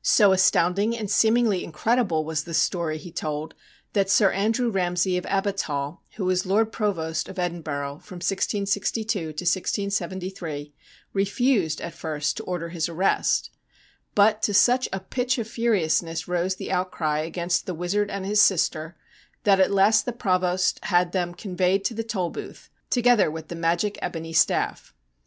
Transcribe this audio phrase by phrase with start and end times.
[0.00, 3.54] So astounding and seemingly incredible was the story be told
[3.92, 9.44] that Sir Andrew Ramsay of Abbotshall, who was Lord Provost of Edinburgh from IGG'2 to
[9.44, 10.72] 1 071 5,
[11.12, 13.50] refused at first to order his arrest.
[14.14, 18.40] But to such a pitch of furiousness rose the outcry against the wizard and his
[18.40, 18.96] sister
[19.42, 23.54] that at last the Provost had them con veyed to the Tolbooth, together with the
[23.54, 24.94] magic ebony staff.